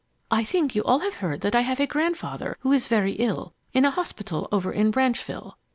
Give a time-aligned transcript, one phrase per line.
[0.31, 3.53] I think you all have heard that I have a grandfather who is very ill,
[3.71, 5.59] in a hospital over in Branchville.